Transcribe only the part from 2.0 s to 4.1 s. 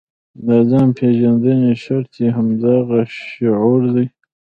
یې همدغه شعور دی.